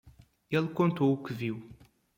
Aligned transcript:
E 0.49 0.55
ele 0.55 0.69
contou 0.69 1.13
o 1.13 1.23
que 1.23 1.31
viu. 1.31 1.61